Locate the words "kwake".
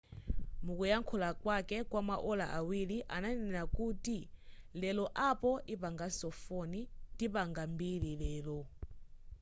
1.41-1.77